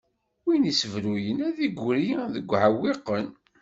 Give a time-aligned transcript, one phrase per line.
[0.45, 3.27] Win issebruyen ad d-igri deg iɛwiqen.